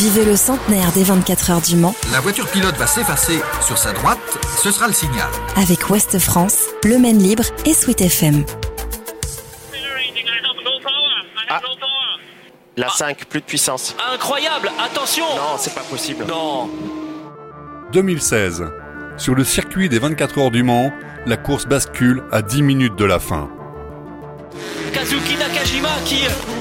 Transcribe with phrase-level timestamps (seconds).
[0.00, 3.92] Vivez le centenaire des 24 heures du Mans La voiture pilote va s'effacer sur sa
[3.92, 4.18] droite,
[4.62, 5.28] ce sera le signal.
[5.56, 8.44] avec Ouest France, Le Maine Libre et Sweet FM.
[11.50, 11.60] Ah.
[12.78, 13.94] La 5, plus de puissance.
[14.14, 16.24] Incroyable Attention Non, c'est pas possible.
[16.26, 16.70] Non
[17.92, 18.64] 2016.
[19.18, 20.90] Sur le circuit des 24 heures du Mans,
[21.26, 23.50] la course bascule à 10 minutes de la fin.
[24.94, 26.20] Kazuki Nakajima qui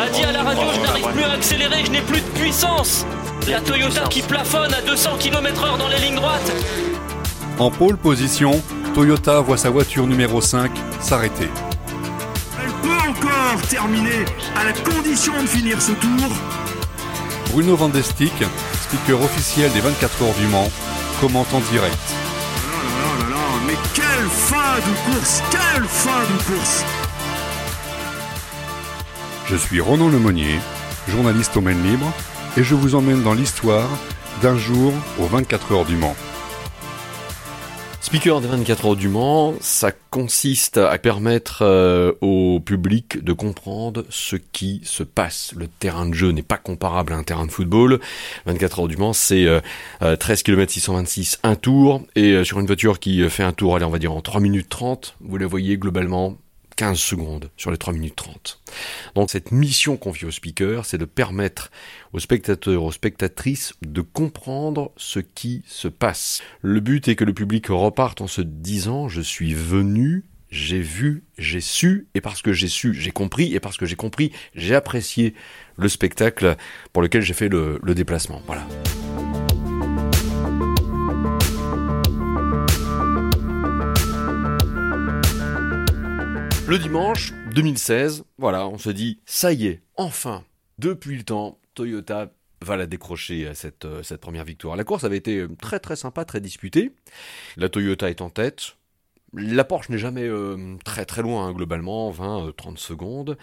[0.00, 3.06] a dit à la radio Je n'arrive plus à accélérer, je n'ai plus de puissance
[3.50, 6.52] La Toyota qui plafonne à 200 km/h dans les lignes droites
[7.58, 8.62] En pole position,
[8.94, 11.48] Toyota voit sa voiture numéro 5 s'arrêter.
[12.62, 14.24] Elle peut encore terminer
[14.56, 16.30] à la condition de finir ce tour.
[17.50, 18.32] Bruno Van de Stick,
[18.82, 20.70] speaker officiel des 24 heures du Mans,
[21.20, 21.98] commente en direct.
[22.06, 26.84] Oh là là là là, mais quelle fin de course Quelle fin de course
[29.46, 30.60] Je suis Ronan Lemonnier,
[31.08, 32.12] journaliste au Maine Libre,
[32.56, 33.88] et je vous emmène dans l'histoire
[34.42, 36.16] d'un jour aux 24 heures du Mans.
[38.00, 44.04] Speaker des 24 heures du Mans, ça consiste à permettre euh, au public de comprendre
[44.08, 45.52] ce qui se passe.
[45.56, 48.00] Le terrain de jeu n'est pas comparable à un terrain de football.
[48.46, 49.60] 24 heures du Mans, c'est euh,
[50.02, 52.02] euh, 13 km 626, un tour.
[52.16, 54.40] Et euh, sur une voiture qui fait un tour, allez, on va dire en 3
[54.40, 56.36] minutes 30, vous la voyez globalement
[56.80, 58.62] 15 secondes sur les 3 minutes 30.
[59.14, 61.70] Donc cette mission confiée au speaker, c'est de permettre
[62.14, 66.40] aux spectateurs, aux spectatrices de comprendre ce qui se passe.
[66.62, 71.24] Le but est que le public reparte en se disant je suis venu, j'ai vu,
[71.36, 74.74] j'ai su, et parce que j'ai su, j'ai compris, et parce que j'ai compris, j'ai
[74.74, 75.34] apprécié
[75.76, 76.56] le spectacle
[76.94, 78.40] pour lequel j'ai fait le, le déplacement.
[78.46, 78.66] Voilà.
[86.70, 90.44] Le dimanche 2016, voilà, on se dit, ça y est, enfin,
[90.78, 92.30] depuis le temps, Toyota
[92.62, 94.76] va la décrocher à cette, euh, cette première victoire.
[94.76, 96.92] La course avait été euh, très très sympa, très disputée.
[97.56, 98.76] La Toyota est en tête.
[99.32, 103.38] La Porsche n'est jamais euh, très très loin, hein, globalement, 20-30 secondes.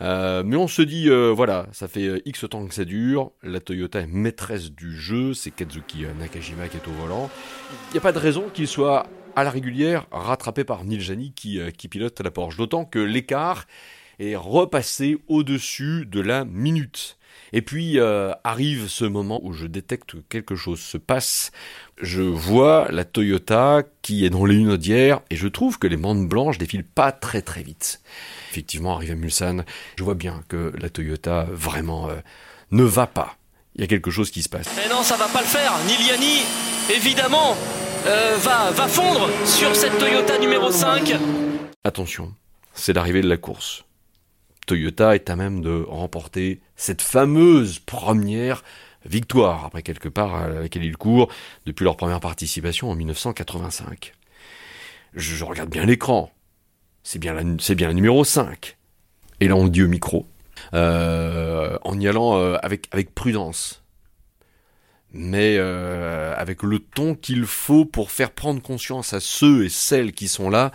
[0.00, 3.30] Euh, mais on se dit, euh, voilà, ça fait euh, X temps que ça dure.
[3.42, 5.34] La Toyota est maîtresse du jeu.
[5.34, 7.30] C'est Kazuki euh, Nakajima qui est au volant.
[7.90, 9.06] Il n'y a pas de raison qu'il soit
[9.36, 12.56] à la régulière rattrapé par Neil Jani qui, euh, qui pilote la Porsche.
[12.56, 13.66] D'autant que l'écart
[14.18, 17.17] est repassé au-dessus de la minute.
[17.52, 21.50] Et puis euh, arrive ce moment où je détecte que quelque chose se passe.
[22.00, 26.28] Je vois la Toyota qui est dans les lunaudières et je trouve que les bandes
[26.28, 28.00] blanches défilent pas très très vite.
[28.50, 29.64] Effectivement, arrivé à Mulsanne,
[29.96, 32.16] je vois bien que la Toyota vraiment euh,
[32.70, 33.36] ne va pas.
[33.74, 34.68] Il y a quelque chose qui se passe.
[34.76, 36.42] Mais non, ça va pas le faire Niliani,
[36.90, 37.56] évidemment,
[38.06, 41.14] euh, va, va fondre sur cette Toyota numéro 5
[41.84, 42.34] Attention,
[42.74, 43.84] c'est l'arrivée de la course.
[44.68, 48.62] Toyota est à même de remporter cette fameuse première
[49.06, 51.28] victoire, après quelque part à laquelle ils courent
[51.64, 54.12] depuis leur première participation en 1985.
[55.14, 56.30] Je, regarde bien l'écran.
[57.02, 58.76] C'est bien, la numéro 5.
[59.40, 60.26] Et là, on le dit au micro.
[60.74, 63.82] Euh, en y allant euh, avec, avec prudence.
[65.12, 70.12] Mais euh, avec le ton qu'il faut pour faire prendre conscience à ceux et celles
[70.12, 70.72] qui sont là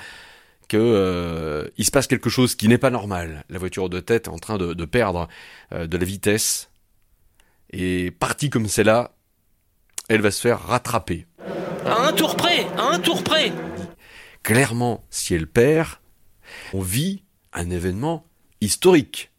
[0.73, 3.45] que euh, il se passe quelque chose qui n'est pas normal.
[3.47, 5.27] La voiture de tête est en train de, de perdre
[5.71, 6.71] euh, de la vitesse.
[7.71, 9.11] Et partie comme c'est là,
[10.09, 11.27] elle va se faire rattraper.
[11.85, 13.51] À un tour près, à un tour près
[14.41, 15.89] Clairement, si elle perd,
[16.73, 17.21] on vit
[17.53, 18.25] un événement
[18.59, 19.29] historique.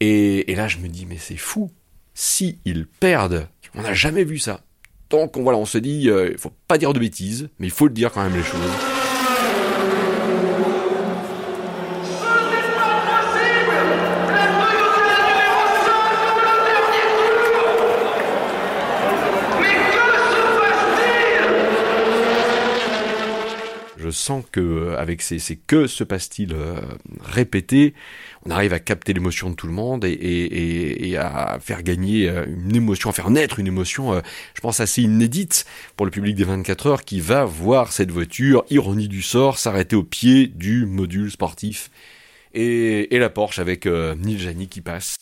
[0.00, 1.70] Et, et là, je me dis, mais c'est fou.
[2.12, 4.60] Si ils perdent, on n'a jamais vu ça.
[5.08, 7.72] Donc, on, voilà, on se dit, euh, il faut pas dire de bêtises, mais il
[7.72, 8.91] faut le dire quand même les choses.
[24.22, 26.80] Je sens que euh, avec ces, que se passe-t-il euh,
[27.20, 27.92] répétés,
[28.46, 32.76] on arrive à capter l'émotion de tout le monde et, à faire gagner euh, une
[32.76, 34.22] émotion, à faire naître une émotion,
[34.54, 35.66] je pense assez inédite
[35.96, 39.96] pour le public des 24 heures qui va voir cette voiture, ironie du sort, s'arrêter
[39.96, 41.90] au pied du module sportif
[42.54, 45.16] et, la Porsche avec euh, Neil Jani qui passe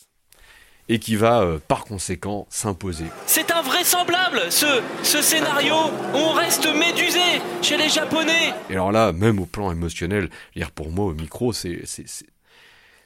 [0.93, 3.05] et qui va euh, par conséquent s'imposer.
[3.25, 5.75] C'est invraisemblable ce, ce scénario
[6.13, 7.21] On reste médusé
[7.61, 11.53] chez les Japonais Et alors là, même au plan émotionnel, dire, pour moi au micro,
[11.53, 12.25] c'est c'est- c'est-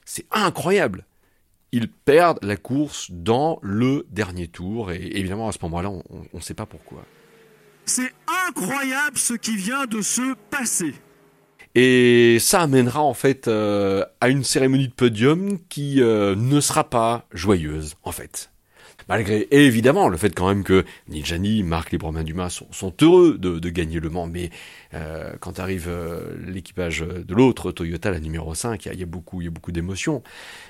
[0.03, 1.05] c'est incroyable.
[1.71, 6.03] Ils perdent la course dans le dernier tour et évidemment à ce moment-là, on
[6.33, 7.03] ne sait pas pourquoi.
[7.85, 8.13] C'est
[8.47, 10.95] incroyable ce qui vient de se passer.
[11.75, 16.89] Et ça amènera en fait euh, à une cérémonie de podium qui euh, ne sera
[16.89, 18.49] pas joyeuse en fait.
[19.09, 23.99] Malgré évidemment le fait quand même que Niljani, Marc Libremain Dumas sont, heureux de, gagner
[23.99, 24.51] le Mans, mais
[24.93, 25.91] euh, quand arrive
[26.47, 29.71] l'équipage de l'autre, Toyota, la numéro 5, il y, a beaucoup, il y a beaucoup
[29.71, 30.23] d'émotions.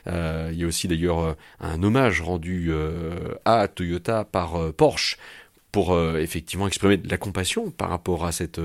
[0.05, 2.73] Il y a aussi d'ailleurs un hommage rendu
[3.45, 5.17] à Toyota par Porsche
[5.75, 8.61] pour effectivement exprimer de la compassion par rapport à cette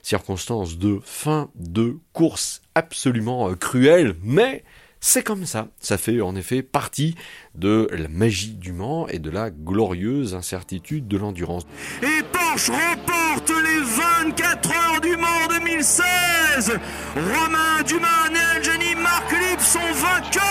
[0.00, 4.62] circonstance de fin de course absolument cruelle, mais
[5.00, 7.16] c'est comme ça, ça fait en effet partie
[7.56, 11.66] de la magie du Mans et de la glorieuse incertitude de l'endurance.
[12.00, 13.80] Et Porsche remporte les
[14.24, 16.78] 24 heures du Mans 2016
[17.16, 20.42] Romain Dumas, et Jenny Marc Lipp sont vainqueurs.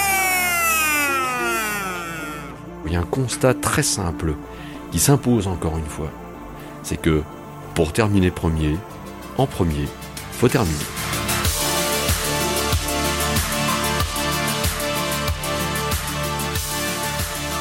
[2.85, 4.35] Il y a un constat très simple
[4.91, 6.11] qui s'impose encore une fois,
[6.83, 7.23] c'est que
[7.73, 8.77] pour terminer premier,
[9.37, 9.87] en premier,
[10.33, 10.75] faut terminer.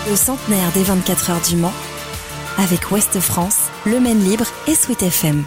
[0.09, 1.73] Le centenaire des 24 heures du Mans
[2.59, 5.45] avec Ouest France, Le Maine Libre et Sweet FM.